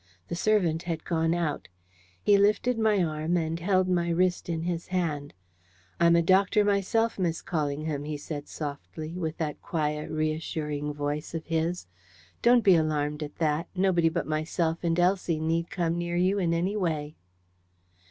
The 0.29 0.35
servant 0.35 0.81
had 0.89 1.03
gone 1.05 1.35
out. 1.35 1.67
He 2.23 2.35
lifted 2.39 2.79
my 2.79 3.03
arm, 3.03 3.37
and 3.37 3.59
held 3.59 3.87
my 3.87 4.09
wrist 4.09 4.49
in 4.49 4.63
his 4.63 4.87
hand. 4.87 5.31
"I'm 5.99 6.15
a 6.15 6.23
doctor 6.23 6.65
myself, 6.65 7.19
Miss 7.19 7.43
Callingham," 7.43 8.05
he 8.07 8.17
said 8.17 8.47
softly, 8.47 9.15
with 9.15 9.37
that 9.37 9.61
quiet, 9.61 10.09
reassuring 10.09 10.91
voice 10.91 11.35
of 11.35 11.45
his. 11.45 11.85
"Don't 12.41 12.63
be 12.63 12.73
alarmed 12.73 13.21
at 13.21 13.35
that; 13.35 13.67
nobody 13.75 14.09
but 14.09 14.25
myself 14.25 14.79
and 14.83 14.99
Elsie 14.99 15.39
need 15.39 15.69
come 15.69 15.99
near 15.99 16.15
you 16.15 16.39
in 16.39 16.51
any 16.51 16.75
way." 16.75 17.15